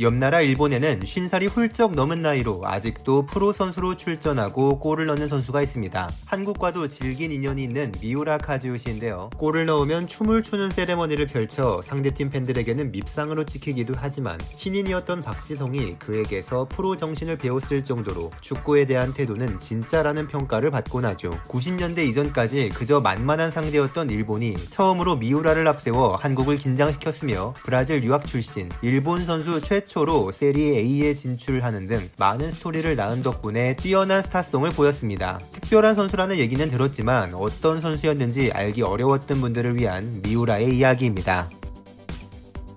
[0.00, 6.08] 옆나라 일본에는 50살이 훌쩍 넘은 나이로 아직도 프로 선수로 출전하고 골을 넣는 선수가 있습니다.
[6.24, 9.30] 한국과도 질긴 인연이 있는 미우라 카즈요시인데요.
[9.36, 16.96] 골을 넣으면 춤을 추는 세레머니를 펼쳐 상대팀 팬들에게는 밉상으로 찍히기도 하지만 신인이었던 박지성이 그에게서 프로
[16.96, 21.30] 정신을 배웠을 정도로 축구에 대한 태도는 진짜라는 평가를 받곤 하죠.
[21.48, 29.24] 90년대 이전까지 그저 만만한 상대였던 일본이 처음으로 미우라를 앞세워 한국을 긴장시켰으며 브라질 유학 출신, 일본
[29.24, 35.40] 선수 최초로 세리 A에 진출하는 등 많은 스토리를 낳은 덕분에 뛰어난 스타성을 보였습니다.
[35.52, 41.50] 특별한 선수라는 얘기는 들었지만 어떤 선수였는지 알기 어려웠던 분들을 위한 미우라의 이야기입니다.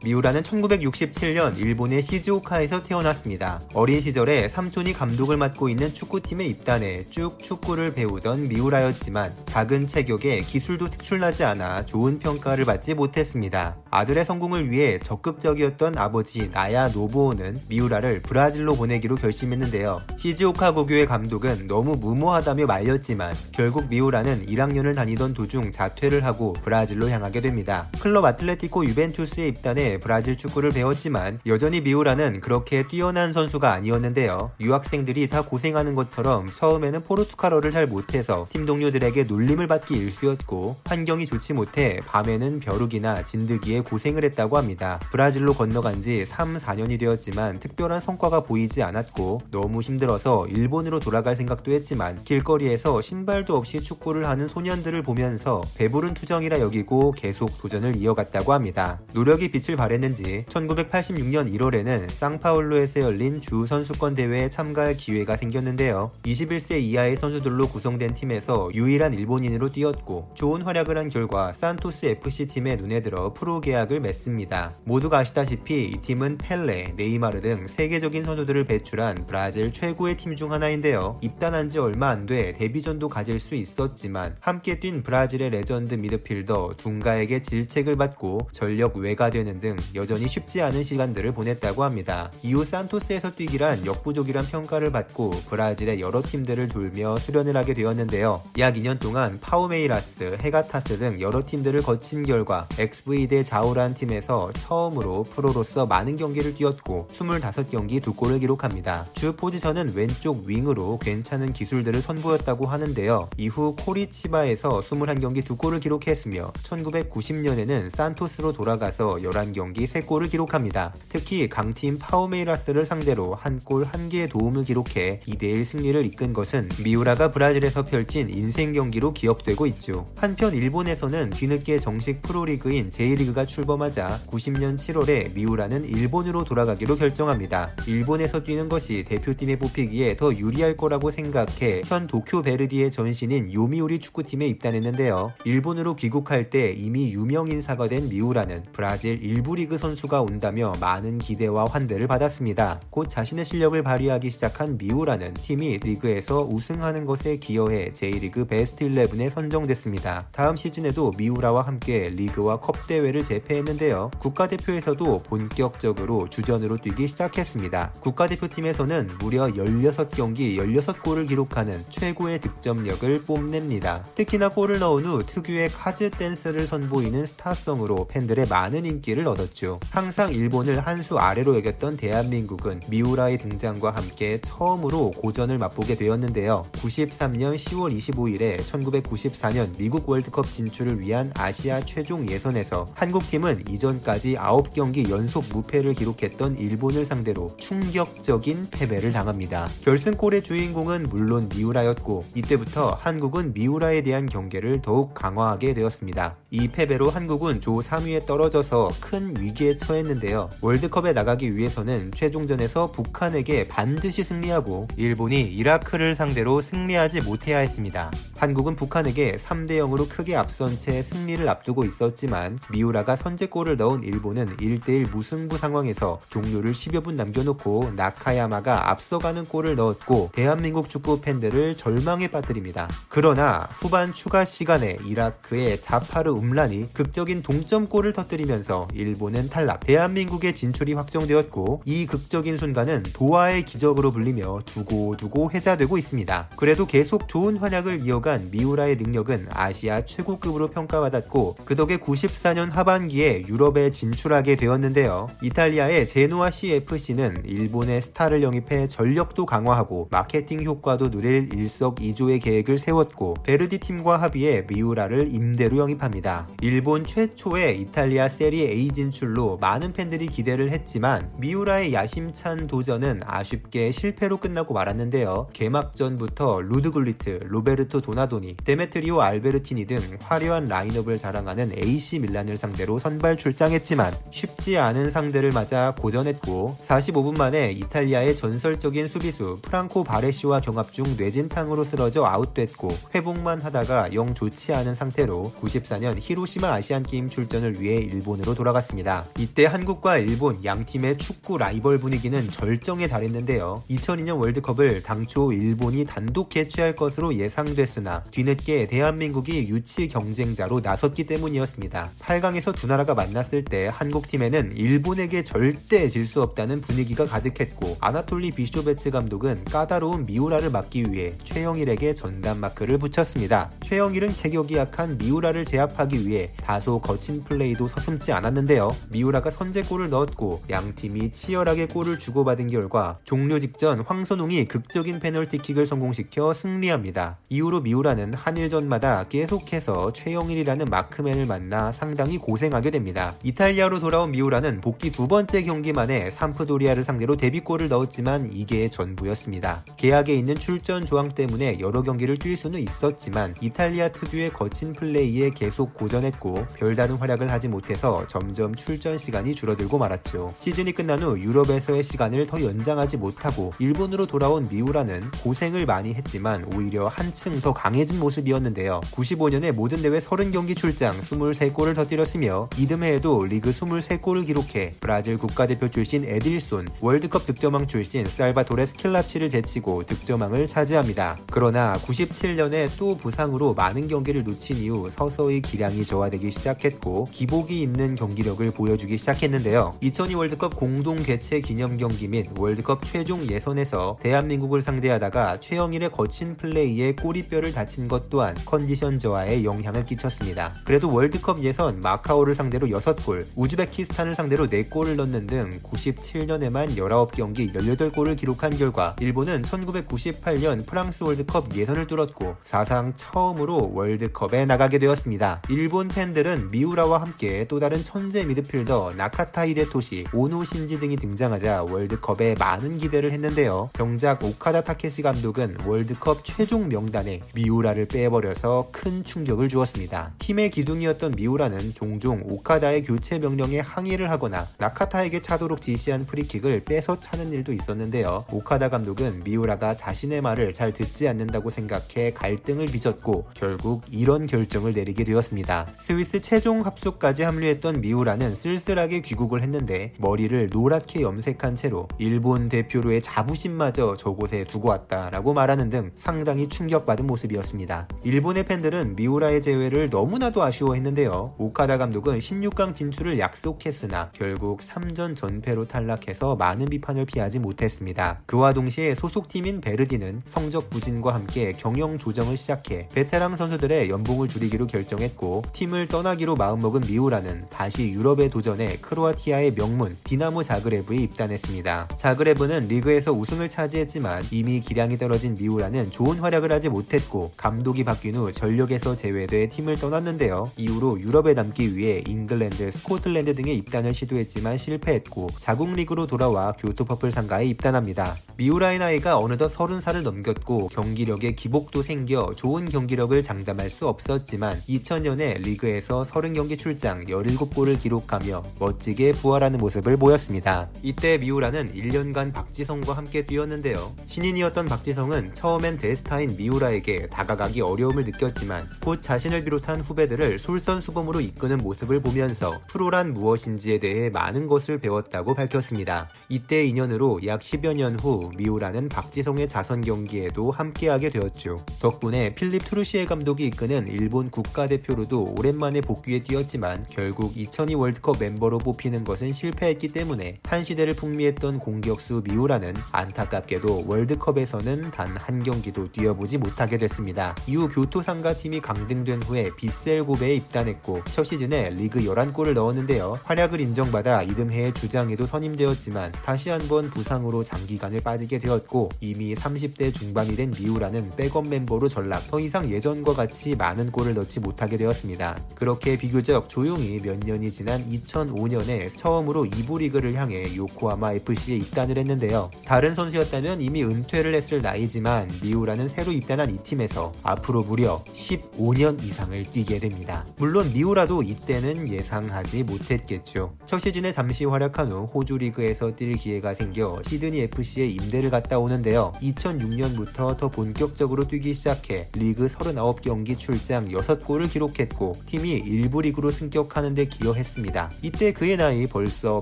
[0.04, 3.62] 미우라는 1967년 일본의 시즈오카에서 태어났습니다.
[3.76, 10.90] 어린 시절에 삼촌이 감독을 맡고 있는 축구팀에 입단해 쭉 축구를 배우던 미우라였지만 작은 체격에 기술도
[10.90, 13.78] 특출나지 않아 좋은 평가를 받지 못했습니다.
[13.92, 20.02] 아들의 성공을 위해 적극적이었던 아버지 나야 노부오는 미우라를 브라질로 보내기로 결심했는데요.
[20.18, 27.42] 시즈오카 고교의 감독은 너무 무모하다며 말렸지만 결국 미우라는 1학년을 다니던 도중 자퇴를 하고 브라질로 향하게
[27.42, 27.88] 됩니다.
[28.00, 34.52] 클럽 아틀레티코 유벤투스에 입단해 브라질 축구를 배웠지만 여전히 미우라는 그렇게 뛰어난 선수가 아니었는데요.
[34.60, 41.54] 유학생들이 다 고생하는 것처럼 처음에는 포르투갈어를 잘 못해서 팀 동료들에게 놀림을 받기 일쑤였고 환경이 좋지
[41.54, 45.00] 못해 밤에는 벼룩이나 진드기에 고생을 했다고 합니다.
[45.12, 51.72] 브라질로 건너간 지 3, 4년이 되었지만 특별한 성과가 보이지 않았고 너무 힘들어서 일본으로 돌아갈 생각도
[51.72, 59.00] 했지만 길거리에서 신발도 없이 축구를 하는 소년들을 보면서 배부른 투정이라 여기고 계속 도전을 이어갔다고 합니다.
[59.14, 66.12] 노력이 빛을 발했는지 1986년 1월에는 쌍파울루에서 열린 주 선수권 대회에 참가할 기회가 생겼는데요.
[66.24, 72.78] 21세 이하의 선수들로 구성된 팀에서 유일한 일본인으로 뛰었고 좋은 활약을 한 결과 산토스 FC 팀의
[72.78, 74.76] 눈에 들어 프로 계약을 맺습니다.
[74.84, 81.20] 모두가 아시다시피 이 팀은 펠레, 네이마르 등 세계적인 선수들을 배출한 브라질 최고의 팀 중 하나인데요.
[81.22, 87.42] 입단한 지 얼마 안 돼 데뷔전도 가질 수 있었지만 함께 뛴 브라질의 레전드 미드필더 둥가에게
[87.42, 92.32] 질책을 받고 전력 외가 되는 등 여전히 쉽지 않은 시간들을 보냈다고 합니다.
[92.44, 98.42] 이후 산토스에서 뛰기란 역부족이란 평가를 받고 브라질의 여러 팀들을 돌며 수련을 하게 되었는데요.
[98.60, 105.24] 약 2년 동안 파우메이라스, 헤가타스 등 여러 팀들을 거친 결과 XV 데 자우란 팀에서 처음으로
[105.24, 109.06] 프로로서 많은 경기를 뛰었고 25경기 두 골을 기록합니다.
[109.14, 113.30] 주 포지션은 왼쪽 윙으로 괜찮은 기술들을 선보였다고 하는데요.
[113.38, 120.94] 이후 코리치바에서 21경기 두 골을 기록했으며 1990년에는 산토스로 돌아가서 11경기 3골을 기록합니다.
[121.10, 127.86] 특히 강팀 파우메이라스를 상대로 한 골 한개의 도움을 기록해 2대1 승리를 이끈 것은 미우라가 브라질에서
[127.86, 130.08] 펼친 인생 경기로 기억되고 있죠.
[130.16, 137.72] 한편 일본에서는 뒤늦게 정식 프로리그인 J리그가 출범하자 90년 7월에 미우라는 일본으로 돌아가기로 결정합니다.
[137.88, 144.48] 일본에서 뛰는 것이 대표팀에 뽑히기에 더 유리할 거라고 생각해 현 도쿄 베르디의 전신인 요미우리 축구팀에
[144.48, 145.34] 입단했는데요.
[145.46, 151.66] 일본으로 귀국할 때 이미 유명 인사가 된 미우라는 브라질 1부 리그 선수가 온다며 많은 기대와
[151.66, 152.82] 환대를 받았습니다.
[152.90, 160.28] 곧 자신의 실력을 발휘하기 시작한 미우라는 팀이 리그에서 우승하는 것에 기여해 J리그 베스트 11에 선정됐습니다.
[160.32, 164.12] 다음 시즌에도 미우라와 함께 리그와 컵 대회를 재패했는데요.
[164.20, 167.94] 국가대표에서도 본격적으로 주전으로 뛰기 시작했습니다.
[168.00, 174.04] 국가대표팀에서는 무려 16경기 16골을 기록하는 최고의 득점력을 뽐냅니다.
[174.16, 179.80] 특히나 골을 넣은 후 특유의 카즈 댄스를 선보이는 스타성으로 팬들의 많은 인기를 얻었 죠.
[179.92, 186.66] 항상 일본을 한 수 아래로 여겼던 대한민국은 미우라의 등장과 함께 처음으로 고전을 맛보게 되었는데요.
[186.74, 195.46] 93년 10월 25일에 1994년 미국 월드컵 진출을 위한 아시아 최종 예선에서 한국팀은 이전까지 9경기 연속
[195.52, 199.68] 무패를 기록했던 일본을 상대로 충격적인 패배를 당합니다.
[199.84, 206.38] 결승골의 주인공은 물론 미우라였고 이때부터 한국은 미우라에 대한 경계를 더욱 강화하게 되었습니다.
[206.52, 210.50] 이 패배로 한국은 조 3위에 떨어져서 큰 위기에 처했는데요.
[210.62, 218.12] 월드컵에 나가기 위해서는 최종전에서 북한에게 반드시 승리하고 일본이 이라크를 상대로 승리하지 못해야 했습니다.
[218.38, 225.12] 한국은 북한에게 3대 0으로 크게 앞선 채 승리를 앞두고 있었지만 미우라가 선제골을 넣은 일본은 1대1
[225.12, 232.88] 무승부 상황에서 종료를 10여 분 남겨놓고 나카야마가 앞서가는 골을 넣었고 대한민국 축구 팬들을 절망에 빠뜨립니다.
[233.10, 240.94] 그러나 후반 추가 시간에 이라크의 자파르 움란이 극적인 동점골을 터뜨리면서 일 본은 탈락, 대한민국의 진출이
[240.94, 246.50] 확정되었고 이 극적인 순간은 도하의 기적으로 불리며 두고두고 회자되고 있습니다.
[246.56, 253.92] 그래도 계속 좋은 활약을 이어간 미우라의 능력은 아시아 최고급으로 평가받았고 그 덕에 94년 하반기에 유럽에
[253.92, 255.30] 진출하게 되었는데요.
[255.42, 263.80] 이탈리아의 제노아 CFC는 일본의 스타를 영입해 전력도 강화하고 마케팅 효과도 누릴 일석이조의 계획을 세웠고 베르디
[263.80, 266.48] 팀과 합의해 미우라를 임대로 영입합니다.
[266.62, 274.38] 일본 최초의 이탈리아 세리 A 진출로 많은 팬들이 기대를 했지만 미우라의 야심찬 도전은 아쉽게 실패로
[274.38, 275.50] 끝나고 말았는데요.
[275.54, 283.38] 개막전부터 루드 굴리트, 로베르토 도나도니, 데메트리오 알베르티니 등 화려한 라인업을 자랑하는 AC 밀란을 상대로 선발
[283.38, 291.06] 출장했지만 쉽지 않은 상대를 맞아 고전했고 45분 만에 이탈리아의 전설적인 수비수 프랑코 바레시와 경합 중
[291.18, 298.54] 뇌진탕으로 쓰러져 아웃됐고 회복만 하다가 영 좋지 않은 상태로 94년 히로시마 아시안게임 출전을 위해 일본으로
[298.54, 298.91] 돌아갔습니다.
[299.38, 303.84] 이때 한국과 일본 양 팀의 축구 라이벌 분위기는 절정에 달했는데요.
[303.90, 312.10] 2002년 월드컵을 당초 일본이 단독 개최할 것으로 예상됐으나 뒤늦게 대한민국이 유치 경쟁자로 나섰기 때문이었습니다.
[312.20, 318.52] 8강에서 두 나라가 만났을 때 한국 팀에는 일본에게 절대 질 수 없다는 분위기가 가득했고 아나톨리
[318.52, 323.70] 비쇼베츠 감독은 까다로운 미우라를 막기 위해 최영일에게 전담 마크를 붙였습니다.
[323.92, 328.96] 최영일은 체격이 약한 미우라를 제압하기 위해 다소 거친 플레이도 서슴지 않았는데요.
[329.10, 336.54] 미우라가 선제골을 넣었고 양 팀이 치열하게 골을 주고받은 결과 종료 직전 황선웅이 극적인 페널티킥을 성공시켜
[336.54, 337.40] 승리합니다.
[337.50, 343.36] 이후로 미우라는 한일전마다 계속해서 최영일이라는 마크맨을 만나 상당히 고생하게 됩니다.
[343.44, 349.84] 이탈리아로 돌아온 미우라는 복귀 두 번째 경기 만에 삼프도리아를 상대로 데뷔골을 넣었지만 이게 전부였습니다.
[349.98, 355.96] 계약에 있는 출전 조항 때문에 여러 경기를 뛸 수는 있었지만 이탈리아 특유의 거친 플레이에 계속
[355.96, 360.54] 고전했고 별다른 활약을 하지 못해서 점점 출전 시간이 줄어들고 말았죠.
[360.60, 367.08] 시즌이 끝난 후 유럽에서의 시간을 더 연장하지 못하고 일본으로 돌아온 미우라는 고생을 많이 했지만 오히려
[367.08, 369.02] 한층 더 강해진 모습이었는데요.
[369.14, 376.88] 95년에 모든 대회 30경기 출장 23골을 터뜨렸으며 이듬해에도 리그 23골을 기록해 브라질 국가대표 출신 에딜손,
[377.02, 381.40] 월드컵 득점왕 출신 살바토레 스킬라치를 제치고 득점왕을 차지합니다.
[381.50, 388.72] 그러나 97년에 또 부상으로 많은 경기를 놓친 이후 서서히 기량이 저하되기 시작했고 기복이 있는 경기력을
[388.72, 389.98] 보여주기 시작했는데요.
[390.02, 397.16] 2002 월드컵 공동 개최 기념 경기 및 월드컵 최종 예선에서 대한민국을 상대하다가 최영일의 거친 플레이에
[397.16, 400.74] 꼬리뼈를 다친 것 또한 컨디션 저하에 영향을 끼쳤습니다.
[400.86, 408.76] 그래도 월드컵 예선 마카오를 상대로 6골, 우즈베키스탄을 상대로 4골을 넣는 등 97년에만 19경기 18골을 기록한
[408.76, 415.62] 결과 일본은 1998년 프랑스 월드컵 예선을 뚫었고 사상 처음으로 월드컵에 나가게 되었습니다.
[415.70, 422.56] 일본 팬들은 미우라와 함께 또 다른 천재 미드필더 나카타 히데토시, 오노 신지 등이 등장하자 월드컵에
[422.58, 423.90] 많은 기대를 했는데요.
[423.94, 430.34] 정작 오카다 타케시 감독은 월드컵 최종 명단에 미우라를 빼버려서 큰 충격을 주었습니다.
[430.40, 437.52] 팀의 기둥이었던 미우라는 종종 오카다의 교체 명령에 항의를 하거나 나카타에게 차도록 지시한 프리킥을 뺏어 차는
[437.52, 438.46] 일도 있었는데요.
[438.52, 445.24] 오카다 감독은 미우라가 자신의 말을 잘 듣지 않는다고 생각해 갈등을 빚었고 결국 이런 결정을 내리게
[445.24, 445.88] 되었습니다.
[446.00, 454.16] 스위스 최종 합숙까지 합류했던 미우라는 쓸쓸하게 귀국을 했는데 머리를 노랗게 염색한 채로 일본 대표로의 자부심마저
[454.18, 458.08] 저곳에 두고 왔다라고 말하는 등 상당히 충격받은 모습이었습니다.
[458.24, 461.56] 일본의 팬들은 미우라의 제외를 너무나도 아쉬워했는데요.
[461.58, 468.42] 오카다 감독은 16강 진출을 약속했으나 결국 3전 전패로 탈락해서 많은 비판을 피하지 못했습니다.
[468.46, 475.64] 그와 동시에 소속팀인 베르디는 성적 부진과 함께 경영 조정을 시작해 베테랑 선수들의 연봉을 줄이기로 결정했고
[475.72, 482.10] 팀을 떠나기로 마음먹은 미우라는 다시 유럽에 도전해 크로아티아의 명문 디나모 자그레브에 입단했습니다.
[482.18, 488.52] 자그레브는 리그에서 우승을 차지했지만 이미 기량이 떨어진 미우라는 좋은 활약을 하지 못했고 감독이 바뀐 후
[488.52, 490.70] 전력에서 제외돼 팀을 떠났는데요.
[490.76, 497.32] 이후로 유럽에 남기 위해 잉글랜드, 스코틀랜드 등에 입단을 시도했지만 실패했고 자국 리그로 돌아와 교토 퍼플
[497.32, 498.36] 상가에 입단합니다.
[498.58, 506.24] 미우라의 나이가 어느덧 30살을 넘겼고 경기력에 기복도 생겨 좋은 경기력을 장담할 수 없었지만 2000년에 리그에서
[506.24, 510.90] 30경기 출장 17골을 기록하며 멋지게 부활하는 모습을 보였습니다.
[511.04, 514.14] 이때 미우라는 1년간 박지성과 함께 뛰었는데요.
[514.28, 522.22] 신인이었던 박지성은 처음엔 대스타인 미우라에게 다가가기 어려움을 느꼈지만 곧 자신을 비롯한 후배들을 솔선수범으로 이끄는 모습을
[522.22, 526.30] 보면서 프로란 무엇인지에 대해 많은 것을 배웠다고 밝혔습니다.
[526.50, 531.84] 이때 인연으로 약 10여 년 후 미우라는 박지성의 자선 경기에도 함께하게 되었죠.
[532.02, 539.26] 덕분에 필립 트루시에 감독이 이끄는 일본 국가대표로도 오랜만에 복귀해 뛰었지만 결국 2002 월드컵 멤버로 뽑히는
[539.26, 546.98] 것은 실패했기 때문에 한 시대를 풍미했던 공격수 미우라는 안타깝게도 월드컵에서는 단 한 경기도 뛰어보지 못하게
[546.98, 547.56] 됐습니다.
[547.68, 553.40] 이후 교토 상가 팀이 강등된 후에 비셀 고베에 입단했고 첫 시즌에 리그 11골을 넣었는데요.
[553.44, 560.72] 활약을 인정받아 이듬해의 주장에도 선임되었지만 다시 한번 부상으로 장기간을 빠지게 되었고 이미 30대 중반이 된
[560.72, 565.58] 미우라는 백업 멤버로 전락 더 이상 예 전과 같이 많은 골을 넣지 못하게 되었습니다.
[565.76, 572.72] 그렇게 비교적 조용히 몇 년이 지난 2005년에 처음으로 2부 리그를 향해 요코하마 FC에 입단을 했는데요.
[572.86, 579.64] 다른 선수였다면 이미 은퇴를 했을 나이지만 미우라는 새로 입단한 이 팀에서 앞으로 무려 15년 이상을
[579.72, 580.46] 뛰게 됩니다.
[580.58, 583.76] 물론 미우라도 이때는 예상하지 못했겠죠.
[583.86, 589.34] 첫 시즌에 잠시 활약한 후 호주 리그에서 뛸 기회가 생겨 시드니 FC에 임대를 갔다 오는데요.
[589.42, 597.26] 2006년부터 더 본격적으로 뛰기 시작해 리그 39경기 출장 6골을 기록했고 팀이 1부 리그로 승격하는 데
[597.26, 598.12] 기여했습니다.
[598.22, 599.62] 이때 그의 나이 벌써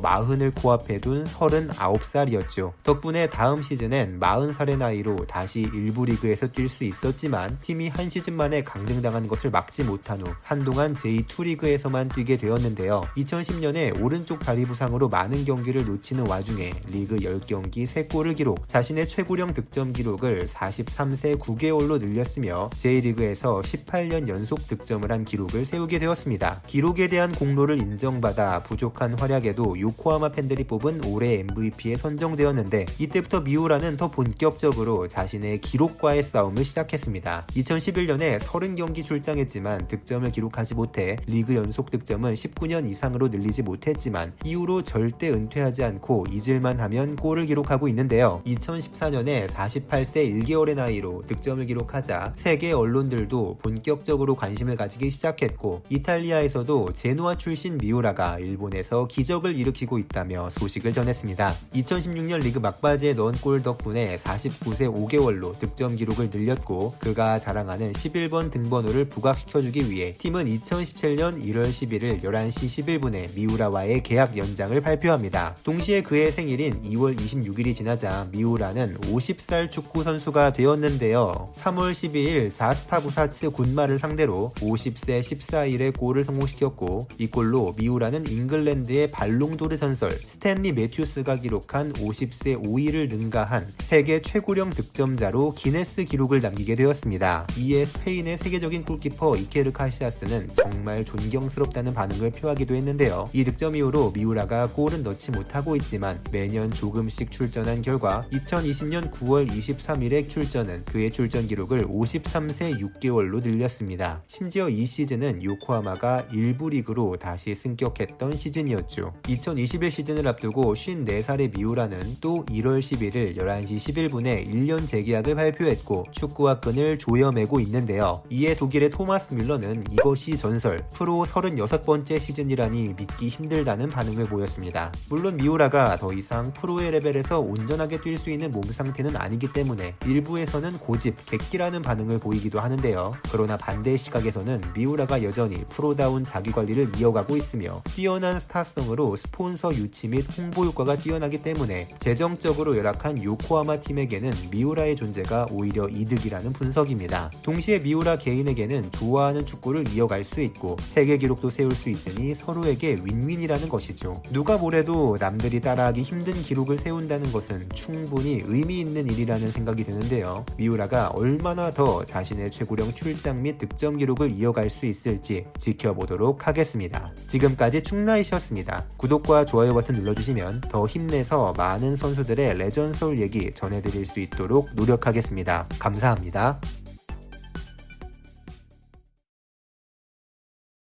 [0.02, 2.74] 40을 코앞에 둔 39살이었죠.
[2.84, 8.64] 덕분에 다음 시즌엔 40살의 나이로 다시 1부 리그에서 뛸 수 있었지만 팀이 한 시즌 만에
[8.64, 13.02] 강등당한 것을 막지 못한 후 한동안 제2 리그에서만 뛰게 되었는데요.
[13.18, 19.94] 2010년에 오른쪽 다리 부상으로 많은 경기를 놓치는 와중에 리그 10경기 3골을 기록, 자신의 최고령 득점
[19.94, 26.62] 기록을 43세 9개월로 늘렸으며 J리그 에서 18년 연속 득점을 한 기록을 세우게 되었습니다.
[26.66, 34.10] 기록에 대한 공로를 인정받아 부족한 활약에도 요코하마 팬들이 뽑은 올해 MVP에 선정되었는데 이때부터 미우라는 더
[34.10, 37.48] 본격적으로 자신의 기록과의 싸움을 시작했습니다.
[37.50, 45.30] 2011년에 30경기 출장했지만 득점을 기록하지 못해 리그 연속 득점은 19년 이상으로 늘리지 못했지만 이후로 절대
[45.30, 48.42] 은퇴하지 않고 잊을만 하면 골을 기록하고 있는데요.
[48.46, 57.36] 2014년에 48세 1개월의 나이로 득점을 기록하자 세계 언론 들도 본격적으로 관심을 가지기 시작했고 이탈리아에서도 제노아
[57.36, 61.54] 출신 미우라가 일본에서 기적을 일으키고 있다며 소식을 전했습니다.
[61.74, 69.06] 2016년 리그 막바지에 넣은 골 덕분에 49세 5개월로 득점 기록을 늘렸고 그가 자랑하는 11번 등번호를
[69.06, 75.56] 부각시켜주기 위해 팀은 2017년 1월 11일 11시 11분에 미우라와의 계약 연장을 발표합니다.
[75.64, 81.52] 동시에 그의 생일인 2월 26일이 지나자 미우라는 50살 축구 선수가 되었는데요.
[81.56, 90.12] 3월 12일 자스파쿠사츠 군마를 상대로 50세 14일에 골을 성공시켰고 이 골로 미우라는 잉글랜드의 발롱도르 전설
[90.28, 97.48] 스탠리 매튜스가 기록한 50세 5일을 능가한 세계 최고령 득점자로 기네스 기록을 남기게 되었습니다.
[97.58, 103.30] 이에 스페인의 세계적인 골키퍼 이케르 카시아스는 정말 존경스럽다는 반응을 표하기도 했는데요.
[103.32, 110.28] 이 득점 이후로 미우라가 골은 넣지 못하고 있지만 매년 조금씩 출전한 결과 2020년 9월 23일에
[110.28, 114.24] 출전은 그의 출전 기록을 53세 6개월로 늘렸습니다.
[114.28, 119.14] 심지어 이 시즌은 요코하마가 1부 리그로 다시 승격했던 시즌이었죠.
[119.28, 126.98] 2021 시즌을 앞두고 54살의 미우라는 또 1월 11일 11시 11분에 1년 재계약을 발표했고 축구화 끈을
[126.98, 128.24] 조여매고 있는데요.
[128.30, 134.92] 이에 독일의 토마스 뮬러는 이것이 전설, 프로 36번째 시즌이라니 믿기 힘들다는 반응을 보였습니다.
[135.10, 140.78] 물론 미우라가 더 이상 프로의 레벨에서 온전하게 뛸 수 있는 몸 상태는 아니기 때문에 일부에서는
[140.80, 143.16] 고집, 객기라는 반응을 보이기도 하는데요.
[143.32, 150.26] 그러나 반대 시각에서는 미우라가 여전히 프로다운 자기 관리를 이어가고 있으며 뛰어난 스타성으로 스폰서 유치 및
[150.38, 157.32] 홍보 효과가 뛰어나기 때문에 재정적으로 열악한 요코하마 팀에게는 미우라의 존재가 오히려 이득이라는 분석입니다.
[157.42, 163.70] 동시에 미우라 개인에게는 좋아하는 축구를 이어갈 수 있고 세계 기록도 세울 수 있으니 서로에게 윈윈이라는
[163.70, 164.22] 것이죠.
[164.32, 170.46] 누가 뭐래도 남들이 따라하기 힘든 기록을 세운다는 것은 충분히 의미 있는 일이라는 생각이 드는데요.
[170.58, 177.10] 미우라가 얼마나 더 자신의 최고령 출장 및 득점 기록을 이어갈 수 있을지 지켜보도록 하겠습니다.
[177.28, 178.86] 지금까지 충나이셨습니다.
[178.98, 185.68] 구독과 좋아요 버튼 눌러주시면 더 힘내서 많은 선수들의 레전솔 얘기 전해드릴 수 있도록 노력하겠습니다.
[185.80, 186.60] 감사합니다.